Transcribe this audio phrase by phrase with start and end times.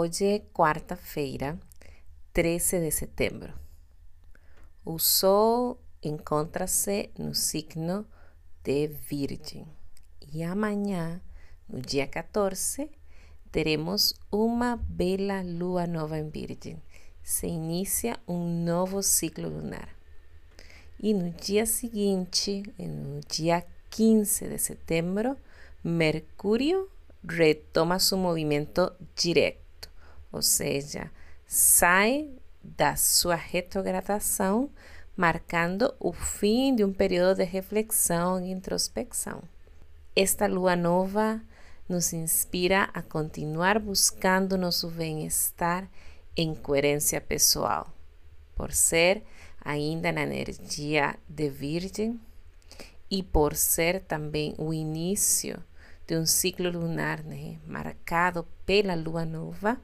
[0.00, 1.58] Hoje é quarta-feira,
[2.32, 3.52] 13 de setembro.
[4.84, 8.06] O Sol encontra-se no signo
[8.62, 9.66] de Virgem
[10.32, 11.20] e amanhã,
[11.68, 12.88] no dia 14,
[13.50, 16.80] teremos uma bela lua nova em Virgem.
[17.20, 19.88] Se inicia um novo ciclo lunar.
[21.00, 25.36] E no dia seguinte, no dia 15 de setembro,
[25.82, 26.88] Mercúrio
[27.28, 29.67] retoma seu movimento direto,
[30.32, 31.10] ou seja,
[31.46, 32.30] sai
[32.62, 34.70] da sua retrogradação,
[35.16, 39.42] marcando o fim de um período de reflexão e introspecção.
[40.14, 41.40] Esta lua nova
[41.88, 45.88] nos inspira a continuar buscando nosso bem-estar
[46.36, 47.92] em coerência pessoal,
[48.54, 49.24] por ser
[49.60, 52.20] ainda na energia de Virgem
[53.10, 55.62] e por ser também o início
[56.06, 59.80] de um ciclo lunar né, marcado pela lua nova,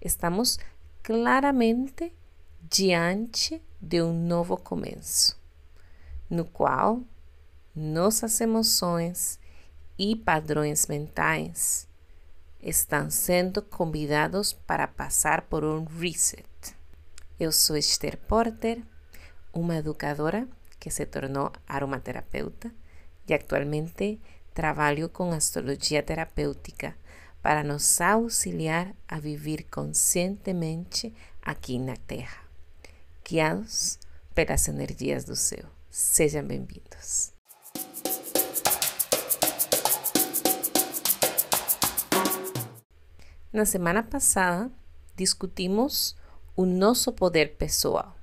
[0.00, 0.58] estamos
[1.02, 2.12] claramente
[2.62, 5.38] diante de um novo começo,
[6.28, 7.02] no qual
[7.74, 9.38] nossas emoções
[9.98, 11.88] e padrões mentais
[12.60, 16.44] estão sendo convidados para passar por um reset.
[17.38, 18.82] Eu sou Esther Porter,
[19.52, 20.48] uma educadora
[20.80, 22.72] que se tornou aromaterapeuta
[23.28, 24.20] e atualmente
[24.54, 26.96] trabalho com astrologia terapêutica
[27.46, 32.42] para nos auxiliar a viver conscientemente aqui na Terra,
[33.24, 34.00] guiados
[34.34, 35.64] pelas energias do céu.
[35.88, 37.32] Sejam bem-vindos.
[43.52, 44.68] Na semana passada,
[45.14, 46.16] discutimos
[46.56, 48.16] o nosso poder pessoal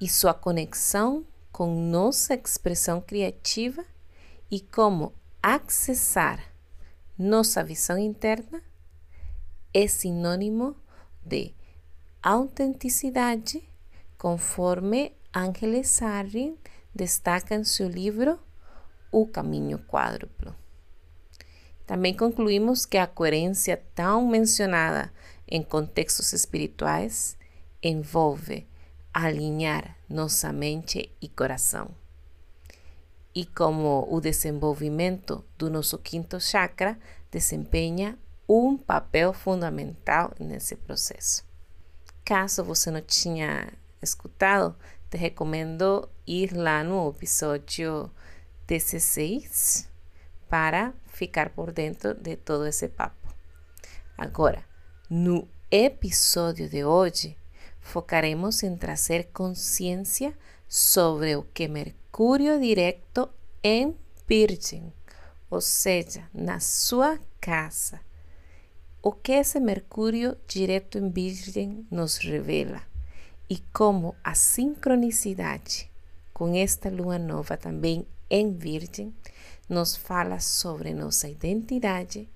[0.00, 3.84] e sua conexão com nossa expressão criativa
[4.48, 6.55] e como acessar
[7.18, 8.62] nossa visão interna
[9.72, 10.76] é sinônimo
[11.24, 11.54] de
[12.22, 13.66] autenticidade,
[14.18, 16.58] conforme Ángeles Sarri
[16.94, 18.38] destaca em seu livro
[19.10, 20.54] O Caminho Quádruplo.
[21.86, 25.12] Também concluímos que a coerência tão mencionada
[25.48, 27.36] em contextos espirituais
[27.82, 28.66] envolve
[29.14, 31.94] alinhar nossa mente e coração.
[33.36, 36.98] E como o desenvolvimento do nosso quinto chakra
[37.30, 41.44] desempenha um papel fundamental nesse processo.
[42.24, 43.70] Caso você não tinha
[44.00, 44.74] escutado,
[45.10, 48.10] te recomendo ir lá no episódio
[48.66, 49.86] 16
[50.48, 53.34] para ficar por dentro de todo esse papo.
[54.16, 54.64] Agora,
[55.10, 57.36] no episódio de hoje,
[57.80, 60.34] focaremos em trazer consciência
[60.66, 62.05] sobre o que Mercúrio
[62.58, 63.28] direto
[63.62, 63.94] em
[64.26, 64.90] Virgem,
[65.50, 68.00] ou seja, na sua casa.
[69.02, 72.80] O que esse Mercúrio direto em Virgem nos revela
[73.50, 75.90] e como a sincronicidade
[76.32, 79.14] com esta lua nova também em Virgem
[79.68, 82.28] nos fala sobre nossa identidade,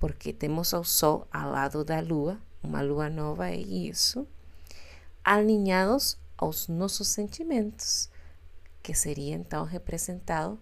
[0.00, 4.26] porque temos o Sol ao lado da Lua, uma Lua nova é isso,
[5.24, 8.10] alinhados aos nossos sentimentos,
[8.86, 10.60] que seria então representado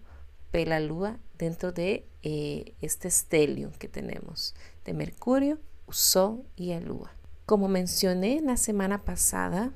[0.51, 6.79] pela Lua dentro de eh, este estélio que temos, de Mercúrio, o Sol e a
[6.79, 7.11] Lua.
[7.45, 9.71] Como mencionei na semana passada,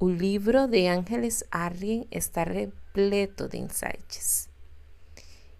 [0.00, 4.48] o livro de Ángeles Arjen está repleto de insights.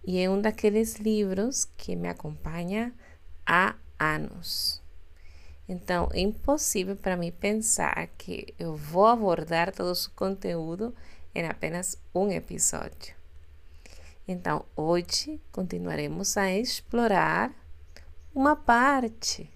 [0.02, 2.94] E é um daqueles livros que me acompanha
[3.44, 4.82] há anos.
[5.68, 10.94] Então, é impossível para mim pensar que eu vou abordar todo o conteúdo
[11.34, 13.14] em apenas um episódio.
[14.26, 17.52] Então, hoje continuaremos a explorar
[18.34, 19.50] uma parte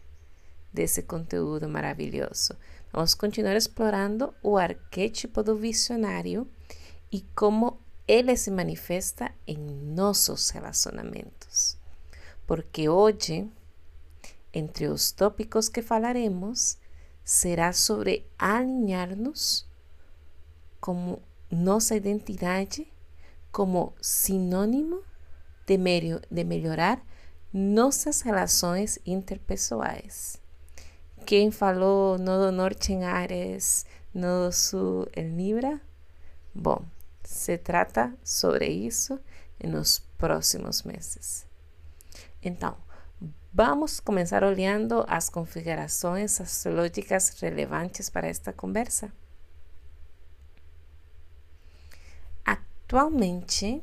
[0.72, 2.56] desse conteúdo maravilhoso.
[2.92, 6.48] Vamos continuar explorando o arquétipo do visionário
[7.10, 7.78] e como
[8.08, 11.76] ele se manifesta em nossos relacionamentos.
[12.46, 13.48] Porque hoje,
[14.52, 16.78] entre os tópicos que falaremos,
[17.24, 19.66] será sobre alinhar-nos
[20.80, 21.22] como
[21.52, 22.90] nossa identidade
[23.52, 25.02] como sinônimo
[25.66, 25.76] de,
[26.30, 27.04] de melhorar
[27.52, 30.40] nossas relações interpessoais.
[31.26, 33.84] Quem falou no norte em Ares,
[34.14, 35.80] no sul em Libra?
[36.54, 36.84] Bom,
[37.22, 39.20] se trata sobre isso
[39.62, 41.46] nos próximos meses.
[42.42, 42.76] Então,
[43.52, 49.12] vamos começar olhando as configurações astrológicas relevantes para esta conversa.
[52.92, 53.82] Atualmente,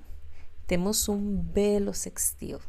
[0.67, 2.59] temos um belo sextil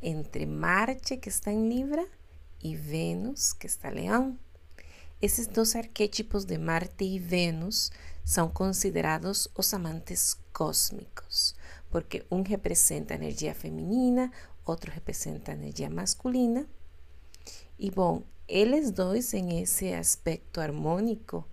[0.00, 2.08] entre Marte, que está em Libra,
[2.62, 4.38] e Vênus, que está Leão.
[5.20, 7.92] Esses dois arquétipos de Marte e Vênus
[8.24, 11.54] são considerados os amantes cósmicos,
[11.90, 14.32] porque um representa a energia feminina,
[14.64, 15.54] outro representa a
[15.90, 16.66] masculina.
[17.78, 21.44] E bom, eles dois em esse aspecto harmônico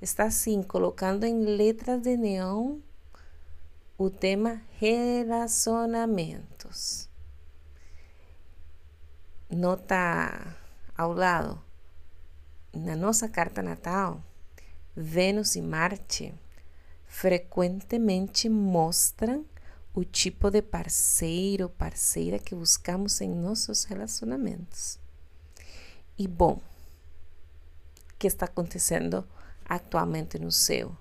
[0.00, 0.26] está
[0.62, 2.78] colocando em letras de neon
[3.96, 7.08] o tema relacionamentos.
[9.48, 10.56] Nota
[10.96, 11.62] ao lado,
[12.72, 14.20] na nossa carta natal,
[14.96, 16.34] Vênus e Marte
[17.06, 19.46] frequentemente mostram
[19.94, 24.98] o tipo de parceiro parceira que buscamos em nossos relacionamentos.
[26.18, 26.60] E bom, o
[28.18, 29.24] que está acontecendo
[29.64, 30.96] atualmente no céu?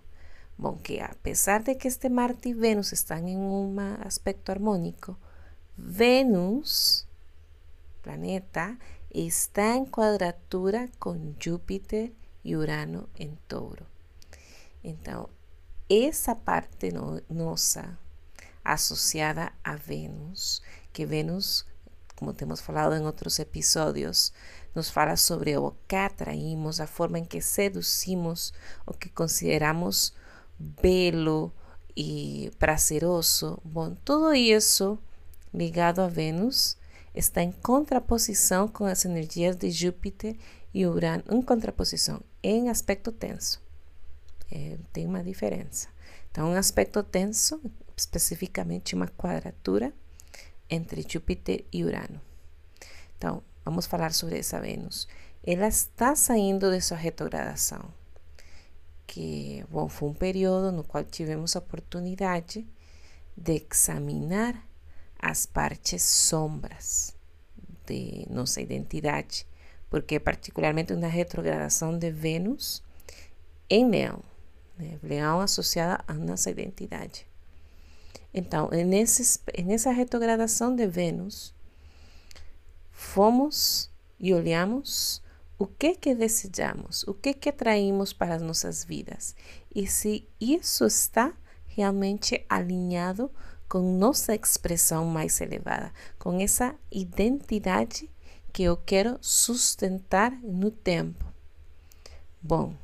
[0.57, 5.17] Bom, que apesar de que este Marte e Vênus estão em um aspecto harmônico,
[5.77, 7.07] Vênus,
[8.01, 8.77] planeta,
[9.13, 12.13] está em quadratura com Júpiter
[12.44, 13.85] e Urano em touro.
[14.83, 15.29] Então,
[15.89, 17.97] essa parte no, nossa
[18.63, 20.61] associada a Vênus,
[20.91, 21.65] que Vênus,
[22.15, 24.31] como temos falado em outros episódios,
[24.75, 28.53] nos fala sobre o que atraímos, a forma em que seduzimos
[28.85, 30.13] o que consideramos
[30.81, 31.54] belo
[31.95, 33.60] e prazeroso.
[33.63, 34.98] Bom, tudo isso
[35.54, 36.77] ligado a Vênus
[37.13, 40.36] está em contraposição com as energias de Júpiter
[40.74, 43.62] e Urano, em contraposição, em aspecto tenso.
[44.51, 45.88] É, tem uma diferença.
[46.31, 47.62] Então, um aspecto tenso,
[47.95, 49.94] especificamente uma quadratura
[50.69, 52.19] entre Júpiter e Urano.
[53.18, 55.07] Então, vamos falar sobre essa Vênus.
[55.45, 57.94] Ela está saindo de sua retrogradação,
[59.07, 62.67] que bom, foi um período no qual tivemos a oportunidade
[63.35, 64.55] de examinar
[65.19, 67.15] as partes sombras
[67.85, 69.47] de nossa identidade,
[69.89, 72.83] porque particularmente uma retrogradação de Vênus
[73.69, 74.21] em Leão,
[74.77, 75.00] né?
[75.01, 77.25] Leão associada à nossa identidade.
[78.33, 81.53] Então, nesses, nessa retrogradação de Vênus,
[82.91, 83.89] fomos
[84.19, 85.22] e olhamos
[85.57, 89.35] o que que desejamos, o que que atraímos para as nossas vidas
[89.73, 91.33] e se isso está
[91.67, 93.31] realmente alinhado
[93.67, 98.09] com nossa expressão mais elevada, com essa identidade
[98.51, 101.25] que eu quero sustentar no tempo.
[102.39, 102.75] Bom,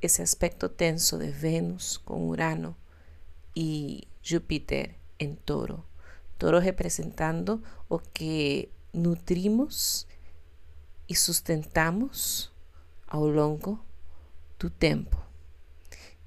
[0.00, 2.74] esse aspecto tenso de Vênus com Urano
[3.54, 5.84] e Júpiter em Touro.
[6.38, 10.06] Touro representando o que nutrimos
[11.08, 12.50] e sustentamos
[13.06, 13.78] ao longo
[14.58, 15.16] do tempo.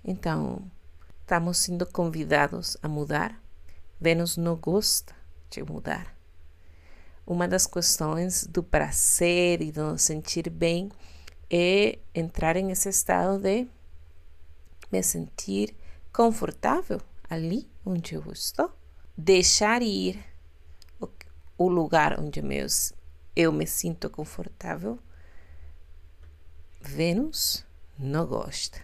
[0.04, 0.64] Então,
[1.22, 3.42] estamos sendo convidados a mudar.
[4.00, 5.14] Vênus não gosta
[5.50, 6.16] de mudar.
[7.26, 10.90] Uma das questões do prazer e do sentir bem
[11.50, 13.68] é entrar em esse estado de
[14.92, 15.76] me sentir
[16.12, 17.00] confortável
[17.30, 18.72] ali onde eu estou.
[19.16, 20.24] Deixar ir
[21.58, 22.94] o, lugar onde meus,
[23.40, 25.00] eu me sinto confortável.
[26.82, 27.66] Vênus
[27.98, 28.84] não gosta.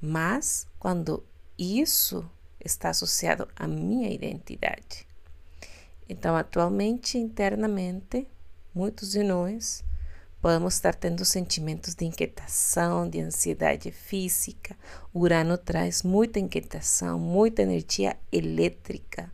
[0.00, 1.24] Mas quando
[1.56, 2.28] isso
[2.58, 5.06] está associado à minha identidade.
[6.08, 8.26] Então, atualmente, internamente,
[8.74, 9.84] muitos de nós
[10.44, 14.76] Podemos estar tendo sentimentos de inquietação, de ansiedade física.
[15.14, 19.32] Urano traz muita inquietação, muita energia elétrica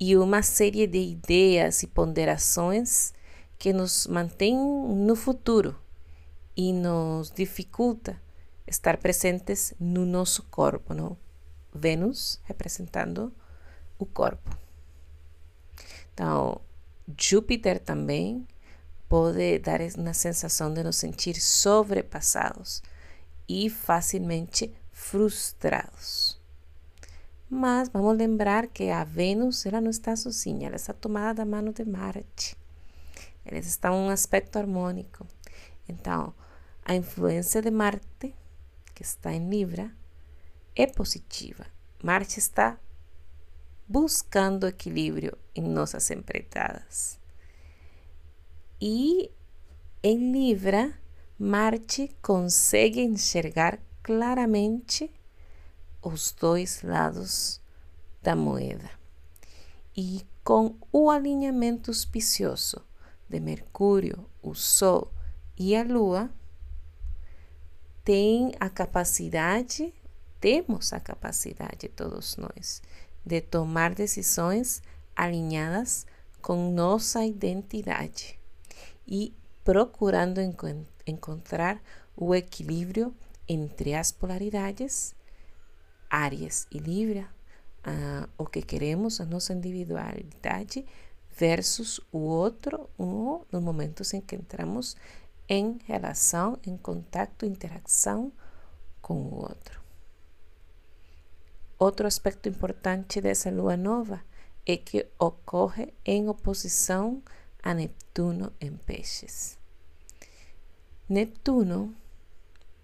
[0.00, 3.12] e uma série de ideias e ponderações
[3.58, 5.78] que nos mantém no futuro
[6.56, 8.18] e nos dificulta
[8.66, 11.18] estar presentes no nosso corpo, não?
[11.74, 13.30] Vênus representando
[13.98, 14.56] o corpo.
[16.14, 16.58] Então,
[17.18, 18.46] Júpiter também
[19.06, 22.82] pode dar uma sensação de nos sentir sobrepassados
[23.46, 26.39] e facilmente frustrados.
[27.52, 31.72] Mas vamos lembrar que a Vênus ela não está sozinha, ela está tomada da mão
[31.72, 32.56] de Marte.
[33.44, 35.26] Eles estão em um aspecto harmônico.
[35.88, 36.32] Então,
[36.84, 38.32] a influência de Marte,
[38.94, 39.90] que está em Libra,
[40.76, 41.66] é positiva.
[42.00, 42.78] Marte está
[43.88, 47.18] buscando equilíbrio em nossas empreitadas.
[48.80, 49.28] E
[50.04, 50.96] em Libra,
[51.36, 55.12] Marte consegue enxergar claramente
[56.02, 57.60] os dois lados
[58.22, 58.90] da moeda.
[59.96, 62.80] E com o alinhamento auspicioso
[63.28, 65.12] de Mercúrio, o Sol
[65.58, 66.30] e a Lua,
[68.04, 69.94] tem a capacidade,
[70.40, 72.82] temos a capacidade, todos nós,
[73.24, 74.82] de tomar decisões
[75.14, 76.06] alinhadas
[76.40, 78.38] com nossa identidade.
[79.06, 80.40] E procurando
[81.06, 81.80] encontrar
[82.16, 83.14] o equilíbrio
[83.46, 85.14] entre as polaridades,
[86.10, 87.28] Áries e Libra,
[87.86, 90.84] uh, o que queremos, a nossa individualidade,
[91.38, 94.96] versus o outro, um dos momentos em que entramos
[95.48, 98.32] em relação, em contato, interação
[99.00, 99.80] com o outro.
[101.78, 104.20] Outro aspecto importante dessa lua nova
[104.66, 107.22] é que ocorre em oposição
[107.62, 109.58] a Neptuno em Peixes.
[111.08, 111.94] Neptuno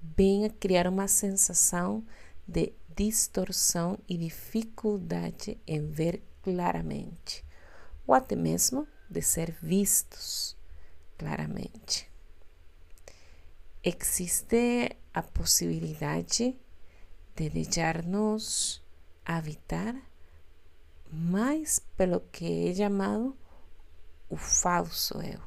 [0.00, 2.02] vem a criar uma sensação
[2.48, 7.44] de distorção e dificuldade em ver claramente,
[8.06, 10.56] ou até mesmo de ser vistos
[11.18, 12.10] claramente.
[13.84, 16.56] Existe a possibilidade
[17.36, 18.82] de deixar-nos
[19.24, 19.94] habitar
[21.12, 23.36] mais pelo que é chamado
[24.28, 25.40] o falso eu,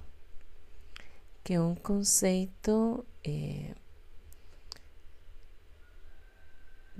[1.44, 3.76] que é um conceito eh,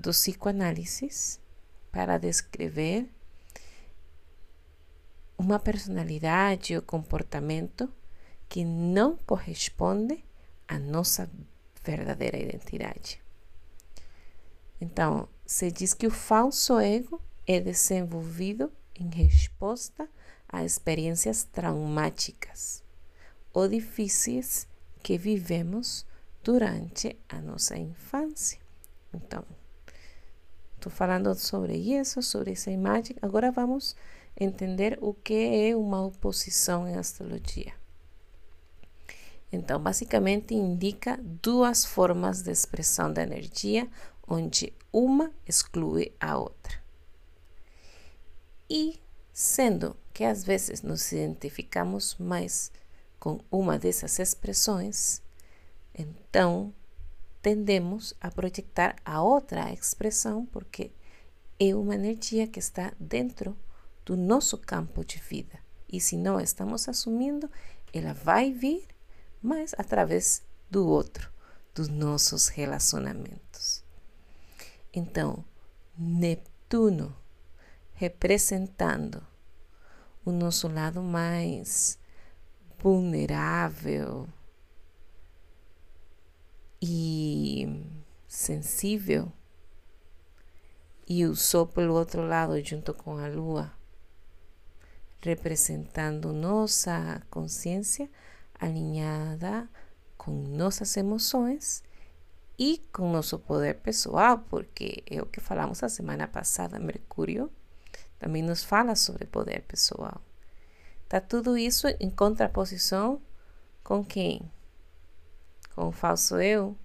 [0.00, 1.40] do psicoanálisis
[1.92, 3.08] para descrever
[5.36, 7.92] uma personalidade ou comportamento
[8.48, 10.24] que não corresponde
[10.66, 11.30] à nossa
[11.84, 13.22] verdadeira identidade.
[14.80, 20.08] Então, se diz que o falso ego é desenvolvido em resposta
[20.48, 22.82] a experiências traumáticas
[23.52, 24.66] ou difíceis
[25.02, 26.06] que vivemos
[26.42, 28.58] durante a nossa infância.
[29.12, 29.44] Então,
[30.80, 33.14] estou falando sobre isso, sobre essa imagem.
[33.20, 33.94] Agora vamos
[34.38, 37.74] entender o que é uma oposição em astrologia.
[39.52, 43.86] Então, basicamente indica duas formas de expressão da energia,
[44.26, 46.80] onde uma exclui a outra.
[48.68, 49.00] E
[49.32, 52.72] sendo que às vezes nos identificamos mais
[53.18, 55.20] com uma dessas expressões,
[55.94, 56.72] então
[57.42, 60.90] tendemos a projetar a outra expressão porque
[61.58, 63.56] é uma energia que está dentro
[64.04, 65.58] do nosso campo de vida.
[65.92, 67.50] E se não estamos assumindo,
[67.92, 68.86] ela vai vir,
[69.42, 71.30] mas através do outro,
[71.74, 73.84] dos nossos relacionamentos.
[74.92, 75.44] Então,
[75.96, 77.16] Neptuno
[77.94, 79.26] representando
[80.24, 81.98] o nosso lado mais
[82.78, 84.26] vulnerável
[86.80, 87.84] e
[88.26, 89.32] sensível,
[91.06, 93.72] e o Sol pelo outro lado, junto com a Lua,
[95.20, 98.08] representando nossa consciência
[98.58, 99.68] alinhada
[100.16, 101.82] com nossas emoções
[102.58, 107.50] e com nosso poder pessoal, porque é o que falamos a semana passada, Mercúrio
[108.20, 110.20] também nos fala sobre poder pessoal.
[111.04, 113.20] Está tudo isso em contraposição
[113.82, 114.42] com quem?
[115.74, 116.76] Com o falso eu?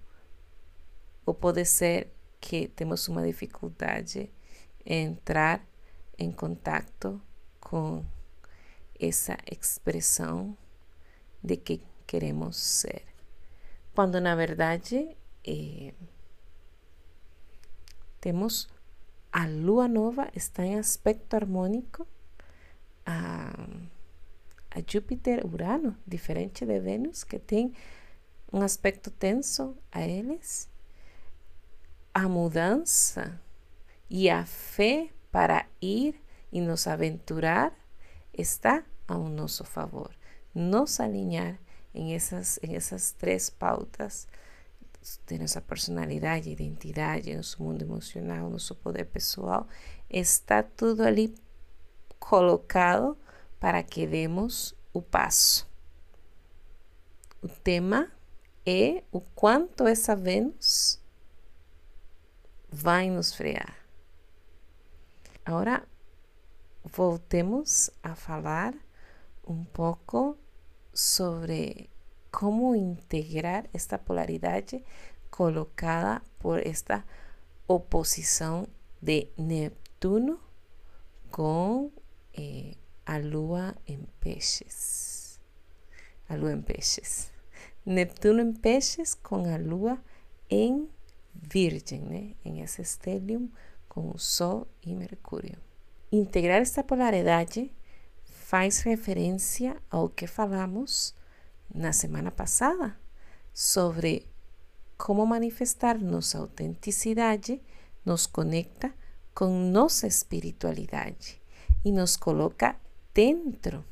[1.24, 4.30] Ou pode ser que temos uma dificuldade
[4.84, 5.64] em entrar
[6.18, 7.20] em contato
[7.60, 8.04] com
[8.98, 10.56] essa expressão
[11.42, 13.02] de que queremos ser.
[13.94, 15.92] Quando na verdade eh,
[18.20, 18.68] temos
[19.32, 22.06] a lua nova está em aspecto harmônico
[23.04, 23.52] a,
[24.70, 27.74] a Júpiter-Urano, diferente de Vênus, que tem
[28.52, 30.68] um aspecto tenso a eles.
[32.14, 33.40] A mudança
[34.08, 37.72] e a fé para ir e nos aventurar
[38.32, 40.10] está ao nosso favor.
[40.54, 41.58] Nos alinhar
[41.94, 44.26] em essas, em essas três pautas
[45.26, 49.68] de nossa personalidade, identidade, nosso mundo emocional, nosso poder pessoal,
[50.10, 51.34] está tudo ali
[52.18, 53.16] colocado
[53.60, 55.68] para que demos o passo.
[57.40, 58.10] O tema
[58.66, 61.00] é o quanto essa Vênus
[62.68, 63.76] vai nos frear.
[65.44, 65.86] Agora,
[66.82, 68.74] voltemos a falar
[69.46, 70.36] um pouco
[70.92, 71.88] sobre
[72.32, 74.84] cómo integrar esta polaridade
[75.30, 77.04] colocada por esta
[77.68, 78.66] oposição
[79.00, 80.40] de Neptuno
[81.30, 81.92] com
[82.36, 85.40] eh, a Lua em Peixes.
[86.28, 87.35] A Lua em Peixes.
[87.86, 89.96] Neptuno em Peixes com a Lua
[90.50, 90.88] em
[91.32, 92.34] Virgem, né?
[92.44, 93.48] em esse estelium
[93.88, 95.56] com o Sol e Mercúrio.
[96.10, 97.70] Integrar esta polaridade
[98.24, 101.14] faz referência ao que falamos
[101.72, 102.98] na semana passada
[103.54, 104.26] sobre
[104.98, 107.62] como manifestar nossa autenticidade
[108.04, 108.92] nos conecta
[109.32, 111.40] com nossa espiritualidade
[111.84, 112.74] e nos coloca
[113.14, 113.84] dentro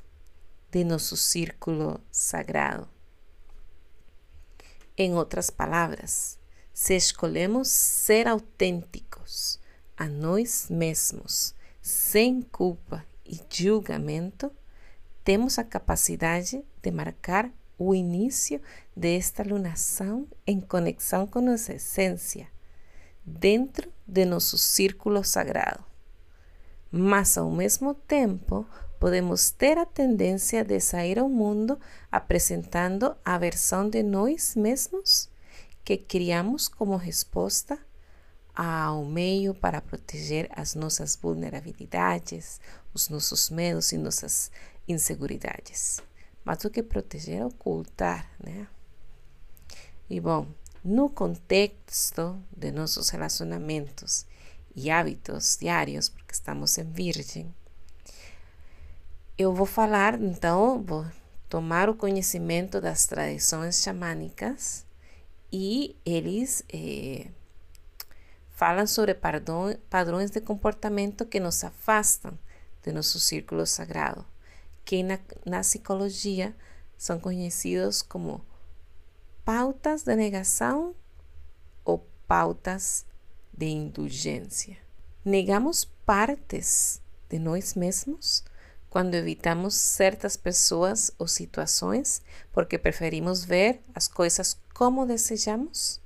[0.70, 2.93] de nosso círculo sagrado.
[4.96, 6.38] Em outras palavras,
[6.72, 9.58] se escolhemos ser autênticos
[9.96, 14.52] a nós mesmos, sem culpa e julgamento,
[15.24, 18.60] temos a capacidade de marcar o início
[18.96, 22.46] desta lunação em conexão com nossa essência,
[23.24, 25.84] dentro de nosso círculo sagrado.
[26.88, 28.64] Mas, ao mesmo tempo,
[29.04, 31.78] podemos ter a tendência de sair ao mundo
[32.10, 35.28] apresentando a versão de nós mesmos
[35.84, 37.78] que criamos como resposta
[38.54, 42.58] ao meio para proteger as nossas vulnerabilidades,
[42.94, 44.50] os nossos medos e nossas
[44.88, 46.00] inseguridades.
[46.42, 48.66] Mas do que proteger é ocultar, né?
[50.08, 50.46] E bom,
[50.82, 54.24] no contexto de nossos relacionamentos
[54.74, 57.54] e hábitos diários, porque estamos em Virgem,
[59.36, 61.04] eu vou falar, então, vou
[61.48, 64.86] tomar o conhecimento das tradições xamânicas
[65.52, 67.26] e eles eh,
[68.50, 69.14] falam sobre
[69.90, 72.38] padrões de comportamento que nos afastam
[72.82, 74.24] de nosso círculo sagrado,
[74.84, 76.54] que na, na psicologia
[76.96, 78.44] são conhecidos como
[79.44, 80.94] pautas de negação
[81.84, 83.04] ou pautas
[83.52, 84.76] de indulgência.
[85.24, 88.44] Negamos partes de nós mesmos
[88.94, 92.22] quando evitamos certas pessoas ou situações
[92.52, 96.00] porque preferimos ver as coisas como desejamos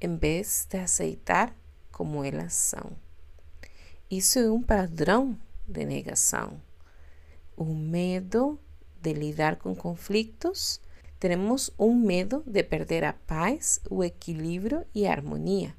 [0.00, 1.54] em vez de aceitar
[1.92, 2.90] como elas são.
[4.10, 5.38] Isso é um padrão
[5.68, 6.60] de negação.
[7.56, 8.58] O medo
[9.00, 10.80] de lidar com conflitos.
[11.20, 15.72] Temos um medo de perder a paz, o equilíbrio e a harmonia.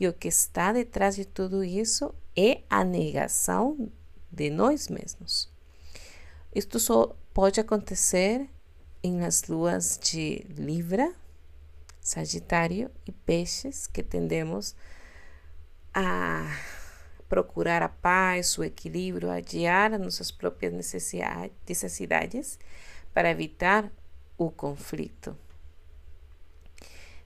[0.00, 3.88] E o que está detrás de tudo isso é a negação
[4.28, 5.49] de nós mesmos.
[6.54, 8.48] Isto só pode acontecer
[9.02, 11.14] em as luas de Libra,
[12.00, 14.74] Sagitário e Peixes, que tendemos
[15.94, 16.44] a
[17.28, 22.58] procurar a paz, o equilíbrio, adiar nossas próprias necessidades
[23.14, 23.90] para evitar
[24.36, 25.36] o conflito.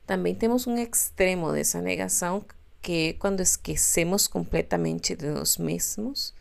[0.06, 2.44] Também temos um extremo dessa negação,
[2.82, 6.34] que é quando esquecemos completamente de nós mesmos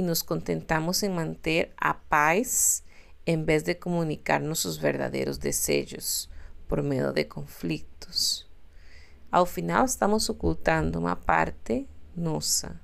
[0.00, 2.82] e nos contentamos em manter a paz
[3.26, 6.26] em vez de comunicar nossos verdadeiros desejos
[6.66, 8.48] por meio de conflitos.
[9.30, 11.86] Ao final, estamos ocultando uma parte
[12.16, 12.80] nossa.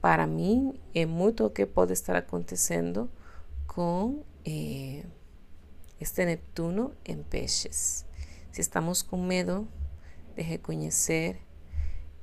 [0.00, 3.10] Para mim, é muito o que pode estar acontecendo
[3.66, 5.04] com eh,
[6.00, 8.06] este Netuno em Peixes.
[8.52, 9.66] Se estamos com medo
[10.36, 11.40] de reconhecer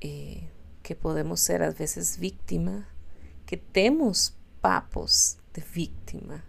[0.02, 0.44] eh,
[0.82, 2.88] que podemos ser às vezes vítima
[3.48, 6.44] que temos papos de vítima,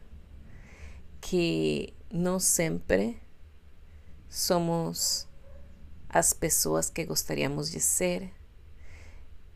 [1.20, 3.22] que não sempre
[4.28, 5.28] somos
[6.08, 8.34] as pessoas que gostaríamos de ser.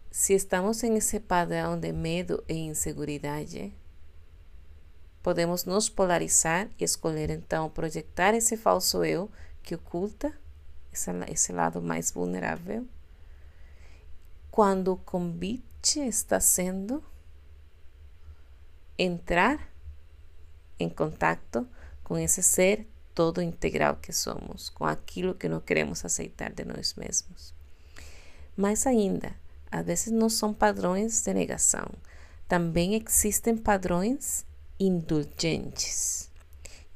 [0.09, 3.75] Se estamos em esse padrão de medo e inseguridade,
[5.21, 9.29] podemos nos polarizar e escolher então projetar esse falso eu
[9.65, 10.33] que oculta
[10.93, 12.87] esse, esse lado mais vulnerável.
[14.49, 17.03] Quando o convite está sendo
[18.99, 19.69] entrar
[20.79, 21.67] em contato
[22.03, 26.95] com esse ser todo integral que somos, com aquilo que não queremos aceitar de nós
[26.95, 27.55] mesmos.
[28.57, 29.35] Mais ainda,
[29.71, 31.89] às vezes não são padrões de negação,
[32.49, 34.45] também existem padrões
[34.79, 36.31] indulgentes,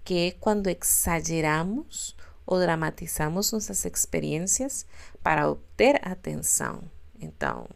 [0.04, 4.86] que é quando exageramos ou dramatizamos nossas experiências
[5.22, 6.82] para obter atenção.
[7.20, 7.68] Então,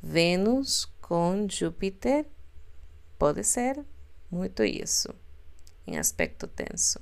[0.00, 2.26] Vênus com Júpiter
[3.22, 3.86] Pode ser
[4.28, 5.14] muito isso,
[5.86, 6.98] em aspecto tenso.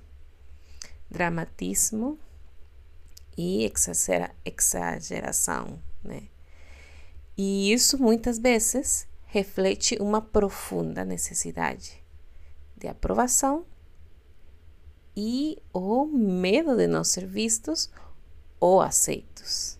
[1.10, 2.18] Dramatismo
[3.38, 3.64] e
[4.44, 6.24] exageração, né?
[7.38, 12.04] E isso muitas vezes reflete uma profunda necessidade
[12.76, 13.64] de aprovação
[15.16, 17.90] e o medo de não ser vistos
[18.60, 19.78] ou aceitos.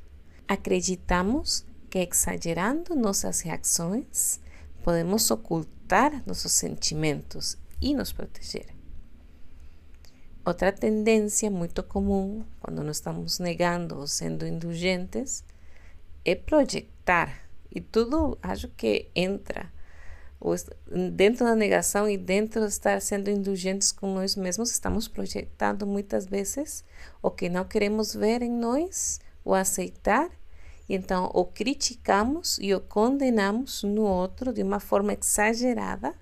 [0.48, 4.40] Acreditamos que exagerando nossas reações
[4.83, 5.80] podemos ocultar
[6.26, 8.66] nossos sentimentos e nos proteger.
[10.44, 15.44] Outra tendência muito comum quando nos estamos negando ou sendo indulgentes
[16.24, 17.48] é projetar.
[17.70, 19.70] E tudo acho que entra
[21.12, 26.24] dentro da negação e dentro de estar sendo indulgentes com nós mesmos, estamos projetando muitas
[26.24, 26.83] vezes
[27.22, 30.31] o que não queremos ver em nós ou aceitar
[30.92, 36.12] então, o criticamos e o condenamos no outro de uma forma exagerada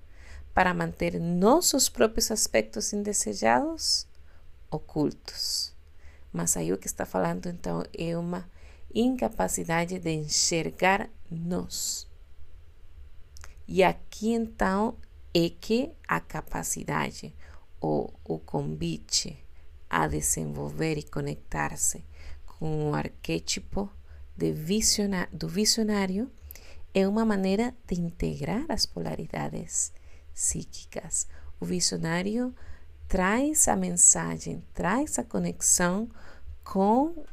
[0.53, 4.05] para manter nossos próprios aspectos indesejados
[4.69, 5.73] ocultos.
[6.31, 8.47] Mas aí o que está falando então é uma
[8.93, 12.07] incapacidade de enxergar-nos.
[13.67, 14.95] E aqui então
[15.33, 17.33] é que a capacidade
[17.81, 19.43] ou o convite
[19.89, 22.03] a desenvolver e conectar-se
[22.45, 23.89] com o arquétipo
[25.31, 26.31] do visionário
[26.93, 29.91] é uma maneira de integrar as polaridades
[30.33, 31.27] psíquicas.
[31.59, 32.55] O visionário
[33.07, 36.09] traz a mensagem, traz a conexão
[36.63, 37.25] com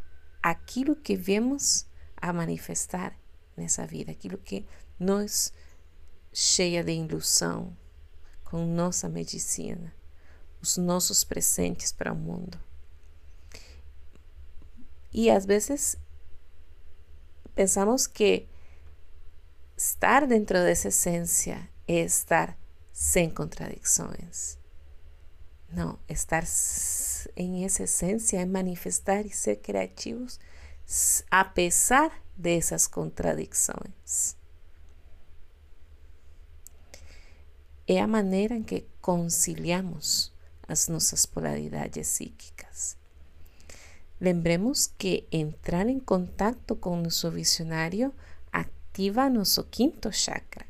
[0.43, 3.17] aquilo que vemos a manifestar
[3.57, 4.67] nessa vida, aquilo que
[4.99, 5.53] nos
[6.33, 7.77] cheia de ilusão,
[8.45, 9.95] com nossa medicina,
[10.61, 12.59] os nossos presentes para o mundo.
[15.13, 15.97] E às vezes
[17.57, 18.47] pensamos que
[19.77, 22.57] estar dentro dessa essência é estar
[22.93, 24.59] sem contradições.
[25.73, 26.45] Não, estar
[27.35, 30.39] em essa essência é manifestar e ser criativos
[31.31, 34.37] apesar dessas contradições.
[37.89, 40.33] É a maneira em que conciliamos
[40.69, 42.56] as nossas polaridades psíquicas.
[44.21, 48.15] Lembremos que entrar em contato com nosso visionário
[48.51, 50.65] ativa nosso quinto chakra,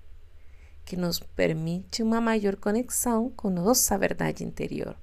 [0.84, 4.96] que nos permite uma maior conexão com nossa verdade interior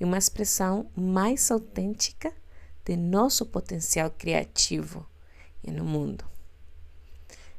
[0.00, 2.32] e uma expressão mais autêntica
[2.84, 5.06] de nosso potencial criativo
[5.64, 6.24] no mundo.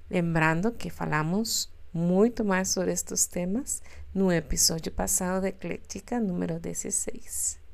[0.09, 3.81] Lembrando que falamos muito mais sobre estes temas
[4.13, 7.66] no episódio passado de Eclética número 16.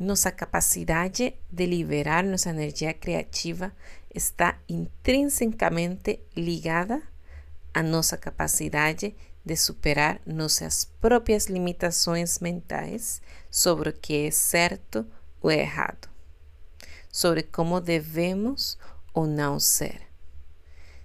[0.00, 3.70] Nossa capacidade de liberar nossa energia criativa
[4.14, 7.02] está intrinsecamente ligada
[7.74, 15.06] à nossa capacidade de superar nossas próprias limitações mentais sobre o que é certo
[15.42, 16.08] ou errado,
[17.12, 18.78] sobre como devemos
[19.12, 20.00] ou não ser.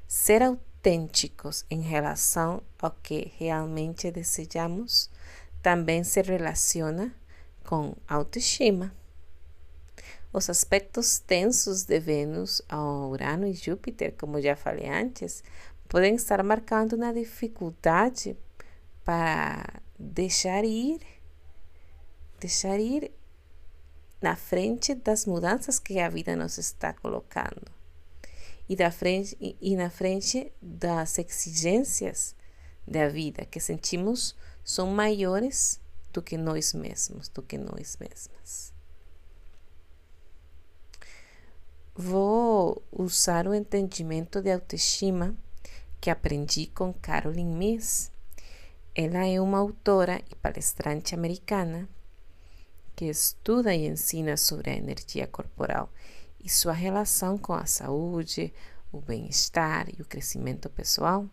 [0.08, 5.10] Ser autênticos em relação ao que realmente desejamos
[5.62, 7.13] também se relaciona
[7.65, 8.93] com autoestima.
[10.32, 15.43] Os aspectos tensos de Vênus Urano e Júpiter, como já falei antes,
[15.88, 18.38] podem estar marcando uma dificuldade
[19.04, 20.99] para deixar ir,
[22.39, 23.12] deixar ir
[24.21, 27.75] na frente das mudanças que a vida nos está colocando
[28.67, 32.36] e, da frente, e na frente das exigências
[32.88, 35.80] da vida que sentimos são maiores
[36.15, 38.73] do que nós mesmos, do que nós mesmas.
[41.93, 45.36] Vou usar o entendimento de autoestima
[45.99, 48.12] que aprendi com Caroline Miss.
[48.95, 51.89] Ela é uma autora e palestrante americana
[52.95, 55.91] que estuda e ensina sobre a energia corporal
[56.41, 58.54] e sua relação com a saúde,
[58.89, 61.30] o bem-estar e o crescimento pessoal.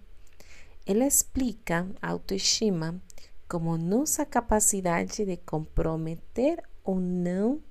[0.84, 3.00] Ela explica a autoestima
[3.52, 7.62] como nossa capacidade de comprometer ou não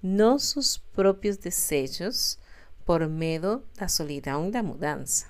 [0.00, 2.38] nossos próprios desejos
[2.84, 5.26] por medo da solidão e da mudança.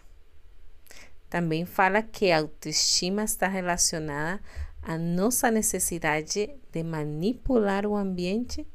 [1.30, 4.42] Também fala que a autoestima está relacionada
[4.82, 8.68] à nossa necessidade de manipular o ambiente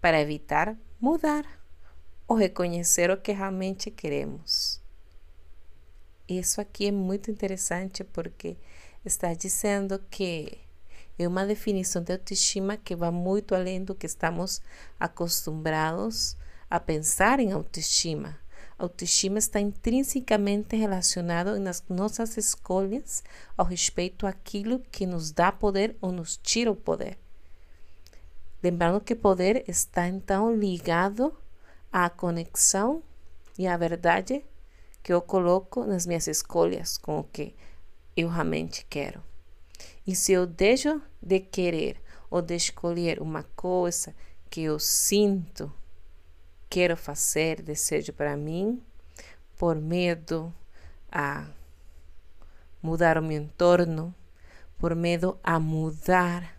[0.00, 1.44] para evitar mudar
[2.26, 4.80] ou reconhecer o que realmente queremos.
[6.26, 8.56] Isso aqui é muito interessante porque
[9.04, 10.58] está dizendo que
[11.18, 14.62] é uma definição de autoestima que vai muito além do que estamos
[15.00, 16.36] acostumbrados
[16.70, 18.38] a pensar em autoestima.
[18.78, 23.24] Autoestima está intrinsecamente relacionado nas nossas escolhas
[23.56, 27.18] ao respeito àquilo que nos dá poder ou nos tira o poder.
[28.62, 31.36] Lembrando que poder está então ligado
[31.92, 33.02] à conexão
[33.58, 34.44] e à verdade
[35.02, 37.54] que eu coloco nas minhas escolhas com o que
[38.20, 39.22] eu realmente quero.
[40.04, 44.14] E se eu deixo de querer ou de escolher uma coisa
[44.50, 45.72] que eu sinto,
[46.68, 48.82] quero fazer, desejo para mim,
[49.56, 50.52] por medo
[51.12, 51.46] a
[52.82, 54.12] mudar o meu entorno,
[54.78, 56.58] por medo a mudar,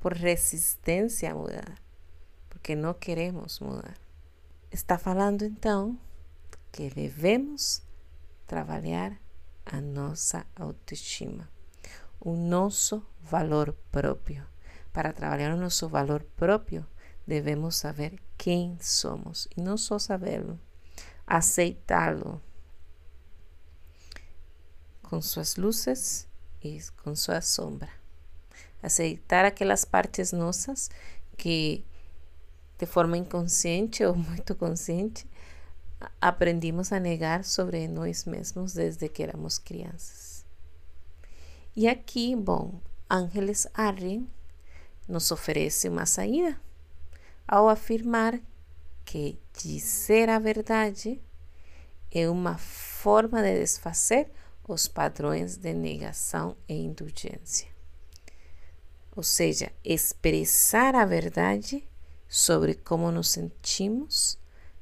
[0.00, 1.74] por resistência a mudar,
[2.48, 3.96] porque não queremos mudar.
[4.70, 5.98] Está falando então
[6.72, 7.82] que devemos
[8.46, 9.18] trabalhar
[9.66, 11.48] a nossa autoestima,
[12.20, 14.46] o nosso valor próprio.
[14.92, 16.86] Para trabalhar o nosso valor próprio,
[17.26, 20.58] devemos saber quem somos e não só sabê-lo,
[21.26, 22.40] aceitá-lo
[25.02, 26.28] com suas luzes
[26.62, 27.90] e com sua sombra.
[28.82, 30.90] Aceitar aquelas partes nossas
[31.36, 31.84] que
[32.78, 35.26] de forma inconsciente ou muito consciente,
[36.20, 40.44] aprendimos a negar sobre nós mesmos desde que éramos crianças.
[41.76, 44.28] E aqui, bom, Ángeles Arrin
[45.08, 46.58] nos oferece uma saída
[47.46, 48.40] ao afirmar
[49.04, 51.20] que dizer a verdade
[52.10, 54.30] é uma forma de desfazer
[54.66, 57.68] os padrões de negação e indulgência.
[59.14, 61.86] Ou seja, expressar a verdade
[62.28, 64.38] sobre como nos sentimos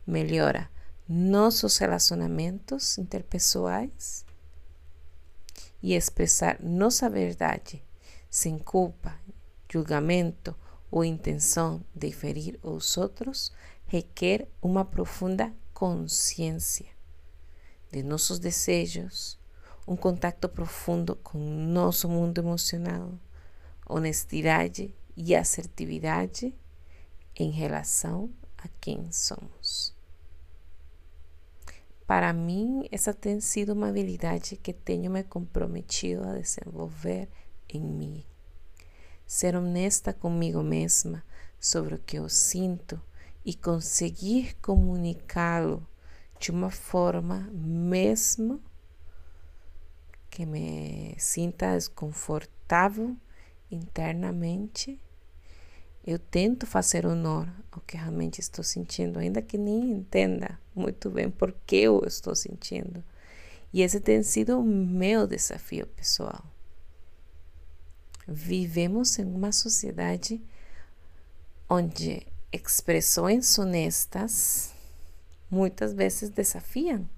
[0.06, 0.70] melhora
[1.14, 4.24] nossos relacionamentos interpessoais
[5.82, 7.84] e expressar nossa verdade
[8.30, 9.20] sem culpa,
[9.70, 10.56] julgamento
[10.90, 13.52] ou intenção de ferir os outros
[13.84, 16.86] requer uma profunda consciência
[17.90, 19.38] de nossos desejos,
[19.86, 23.12] um contato profundo com nosso mundo emocional,
[23.86, 26.54] honestidade e assertividade
[27.36, 29.91] em relação a quem somos.
[32.12, 37.26] Para mim, essa tem sido uma habilidade que tenho me comprometido a desenvolver
[37.66, 38.22] em mim.
[39.26, 41.24] Ser honesta comigo mesma
[41.58, 43.00] sobre o que eu sinto
[43.46, 45.88] e conseguir comunicá-lo
[46.38, 48.62] de uma forma mesmo
[50.28, 53.16] que me sinta desconfortável
[53.70, 55.00] internamente
[56.04, 61.30] eu tento fazer honor ao que realmente estou sentindo, ainda que nem entenda muito bem
[61.30, 63.02] por que eu estou sentindo.
[63.72, 66.44] E esse tem sido o meu desafio pessoal.
[68.26, 70.40] Vivemos em uma sociedade
[71.68, 74.72] onde expressões honestas
[75.50, 77.08] muitas vezes desafiam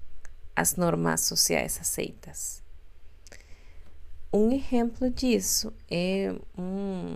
[0.55, 2.63] as normas sociais aceitas.
[4.33, 7.15] Um exemplo disso é um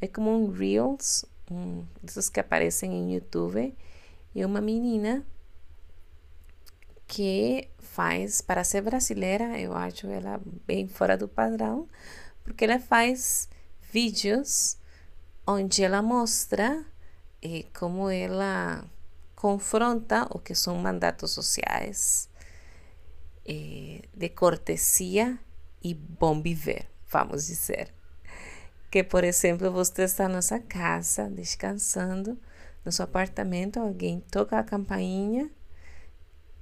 [0.00, 3.74] é como um Reels, um desses que aparecem em YouTube,
[4.34, 5.26] e uma menina
[7.06, 11.88] que faz, para ser brasileira, eu acho ela bem fora do padrão,
[12.44, 13.48] porque ela faz
[13.90, 14.76] vídeos
[15.46, 16.84] onde ela mostra
[17.42, 18.84] eh, como ela
[19.34, 22.28] confronta o que são mandatos sociais
[23.46, 25.38] eh, de cortesia
[25.82, 27.97] e bom viver, vamos dizer
[28.90, 32.38] que, por exemplo, você está na sua casa, descansando,
[32.84, 35.50] no seu apartamento, alguém toca a campainha,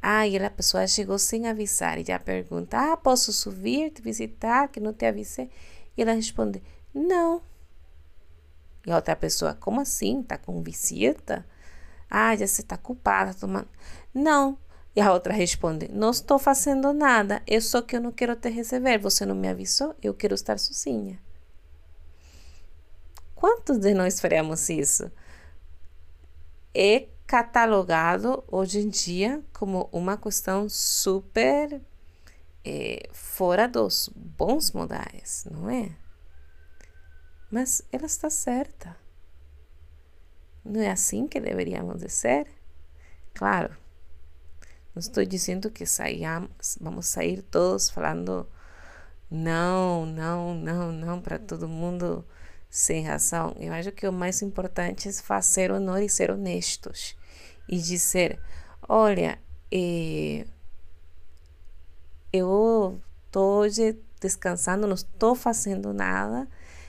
[0.02, 4.68] ah, e a pessoa chegou sem avisar e já pergunta, ah, posso subir, te visitar,
[4.68, 5.50] que não te avisei?
[5.96, 6.62] E ela responde,
[6.94, 7.42] não.
[8.86, 10.22] E a outra pessoa, como assim?
[10.22, 11.44] Tá com visita?
[12.08, 13.68] Ah, já você está culpada, tomando.
[14.14, 14.56] Não.
[14.94, 18.48] E a outra responde, não estou fazendo nada, é só que eu não quero te
[18.48, 21.18] receber, você não me avisou, eu quero estar sozinha.
[23.36, 25.12] Quantos de nós faremos isso?
[26.74, 31.82] É catalogado hoje em dia como uma questão super
[32.64, 35.94] é, fora dos bons modais, não é?
[37.50, 38.96] Mas ela está certa.
[40.64, 42.48] Não é assim que deveríamos de ser?
[43.34, 43.76] Claro,
[44.94, 48.48] não estou dizendo que saiamos, vamos sair todos falando
[49.30, 52.24] não, não, não, não para todo mundo
[52.76, 53.56] sem razão.
[53.58, 57.16] Eu acho que o mais importante é fazer honor e ser honestos.
[57.66, 58.38] E dizer:
[58.86, 59.38] olha,
[59.72, 60.44] eh,
[62.30, 66.46] eu estou hoje descansando, não estou fazendo nada.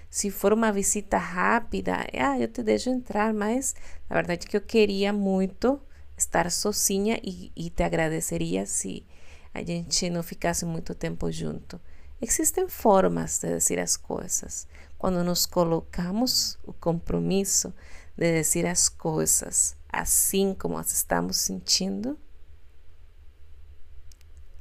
[0.09, 3.73] Se for uma visita rápida, ah, eu te deixo entrar, mas
[4.09, 5.79] na verdade que eu queria muito
[6.17, 9.05] estar sozinha e, e te agradeceria se
[9.53, 11.79] a gente não ficasse muito tempo junto.
[12.21, 14.67] Existem formas de dizer as coisas.
[14.97, 17.73] Quando nos colocamos o compromisso
[18.15, 22.17] de dizer as coisas assim como as estamos sentindo,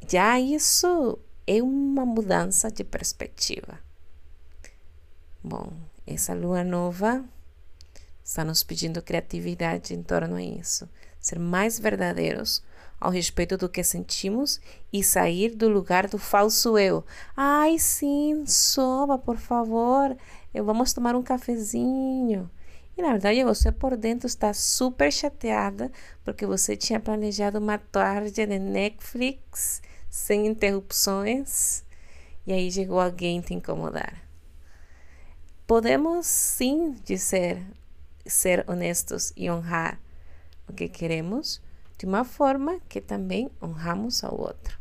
[0.08, 3.78] já isso é uma mudança de perspectiva.
[5.42, 5.72] Bom,
[6.06, 7.24] essa lua nova
[8.22, 10.88] está nos pedindo criatividade em torno a isso,
[11.20, 12.62] ser mais verdadeiros
[13.00, 14.60] ao respeito do que sentimos
[14.92, 17.04] e sair do lugar do falso eu.
[17.36, 20.16] Ai, sim, soba, por favor,
[20.54, 22.50] eu vamos tomar um cafezinho.
[22.96, 25.92] E na verdade você por dentro está super chateada
[26.24, 31.84] porque você tinha planejado uma tarde de Netflix sem interrupções
[32.46, 34.22] e aí chegou alguém te incomodar.
[35.66, 37.60] Podemos sim dizer,
[38.24, 40.00] ser honestos e honrar
[40.68, 41.60] o que queremos,
[41.98, 44.78] de uma forma que também honramos ao outro,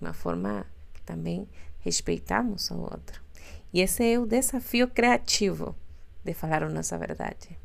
[0.00, 1.48] uma forma que também
[1.80, 3.22] respeitamos ao outro.
[3.72, 5.74] E esse é o desafio criativo
[6.24, 7.58] de falar a nossa verdade.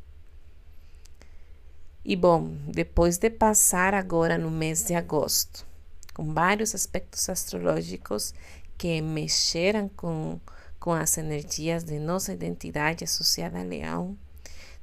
[2.04, 5.64] E bom, depois de passar agora no mês de agosto,
[6.12, 8.34] com vários aspectos astrológicos
[8.76, 10.40] que mexeram com,
[10.78, 14.18] com as energias de nossa identidade associada a Leão,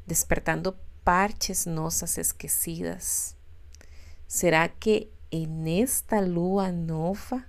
[0.07, 3.35] despertando partes nossas esquecidas.
[4.31, 7.43] Será que nesta lua nova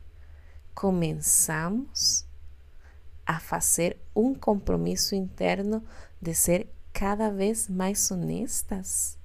[0.74, 2.26] começamos
[3.26, 5.84] a fazer um compromisso interno
[6.22, 9.18] de ser cada vez mais honestas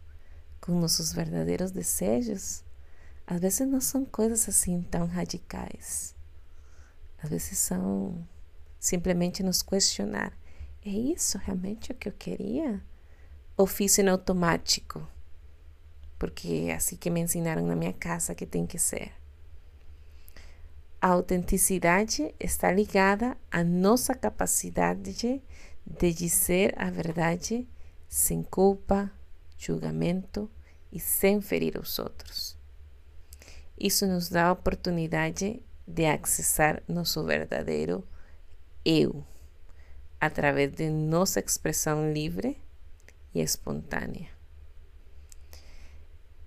[0.59, 2.61] com nossos verdadeiros desejos?
[3.25, 6.13] Às vezes não são coisas assim tão radicais.
[7.23, 8.27] Às vezes são
[8.77, 10.37] simplesmente nos questionar:
[10.85, 12.83] é isso realmente o que eu queria?
[13.55, 15.14] Ou fiz em automático?
[16.17, 19.12] Porque é assim que me ensinaram na minha casa que tem que ser.
[21.01, 25.41] A autenticidade está ligada à nossa capacidade
[25.86, 27.67] de dizer a verdade
[28.08, 29.12] sem culpa,
[29.58, 30.49] julgamento
[30.91, 32.58] e sem ferir os outros.
[33.78, 38.08] Isso nos dá a oportunidade de acessar nosso verdadeiro
[38.84, 39.23] eu
[40.19, 42.58] através de nossa expressão livre
[43.34, 44.34] e espontânea.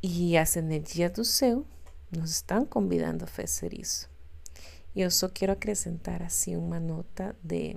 [0.02, 1.66] E as energias do céu
[2.10, 4.08] nos estão convidando a fazer isso.
[4.94, 7.76] E eu só quero acrescentar assim uma nota de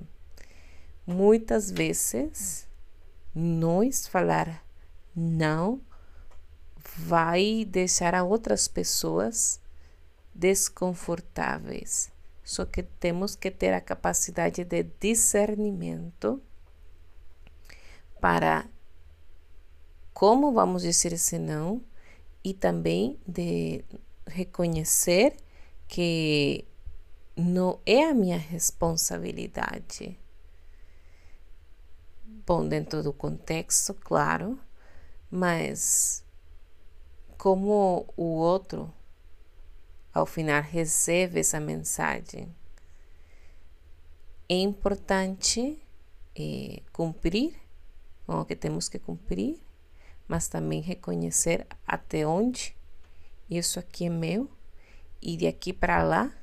[1.05, 2.67] muitas vezes
[3.33, 4.63] nós falar
[5.15, 5.81] não
[6.97, 9.59] vai deixar a outras pessoas
[10.33, 12.11] desconfortáveis.
[12.43, 16.41] Só que temos que ter a capacidade de discernimento
[18.19, 18.67] para
[20.13, 21.81] como vamos dizer esse não
[22.43, 23.83] e também de
[24.25, 25.35] reconhecer
[25.87, 26.65] que
[27.35, 30.17] não é a minha responsabilidade.
[32.45, 34.59] Bom, dentro do contexto, claro,
[35.29, 36.23] mas
[37.37, 38.93] como o outro,
[40.13, 42.53] ao final, recebe essa mensagem.
[44.49, 45.81] É importante
[46.35, 47.55] é, cumprir
[48.25, 49.59] com o que temos que cumprir,
[50.31, 52.73] mas também reconhecer até onde
[53.49, 54.49] isso aqui é meu
[55.21, 56.33] e de aqui para lá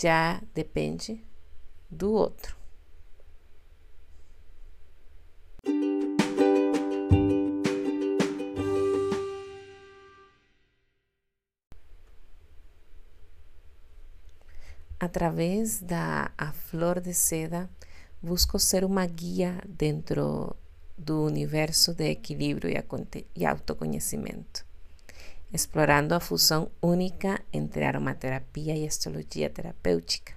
[0.00, 1.20] já depende
[1.90, 2.56] do outro.
[15.00, 17.68] Através da a flor de seda,
[18.22, 20.56] busco ser uma guia dentro
[20.96, 22.70] do universo de equilíbrio
[23.34, 24.64] e autoconhecimento,
[25.52, 30.34] explorando a fusão única entre aromaterapia e astrologia terapêutica.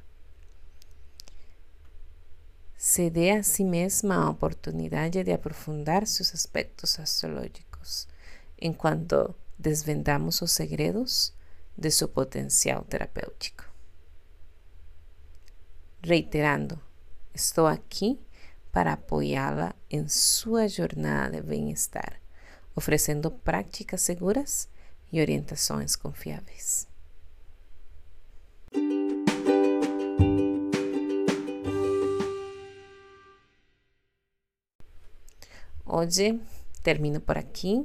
[2.76, 8.08] Se dê a si mesma a oportunidade de aprofundar seus aspectos astrológicos,
[8.62, 11.34] enquanto desvendamos os segredos
[11.76, 13.65] de seu potencial terapêutico.
[16.04, 16.80] Reiterando,
[17.34, 18.20] estou aqui
[18.78, 22.22] para apoiá-la em sua jornada de bem-estar,
[22.76, 24.70] oferecendo práticas seguras
[25.12, 26.88] e orientações confiáveis.
[35.84, 36.40] Hoje
[36.84, 37.84] termino por aqui.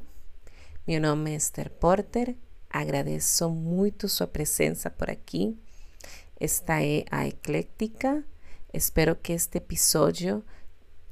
[0.87, 2.37] Meu nome é Esther Porter.
[2.69, 5.59] Agradeço muito sua presença por aqui.
[6.39, 8.23] Esta é a Ecléctica.
[8.75, 10.45] Espero que este episódio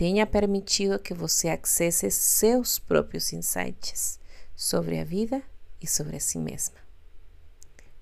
[0.01, 4.19] tenha permitido que você acesse seus próprios insights
[4.57, 5.43] sobre a vida
[5.79, 6.79] e sobre si mesma.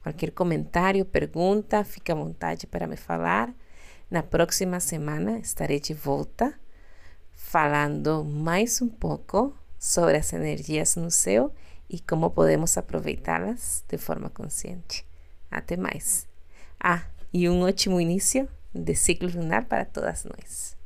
[0.01, 3.53] Qualquer comentário, pergunta, fique à vontade para me falar.
[4.09, 6.55] Na próxima semana estarei de volta
[7.33, 11.53] falando mais um pouco sobre as energias no céu
[11.91, 15.05] e como podemos aproveitá-las de forma consciente.
[15.51, 16.29] Até mais.
[16.79, 17.03] Ah,
[17.33, 20.78] e um ótimo início de ciclo lunar para todas nós.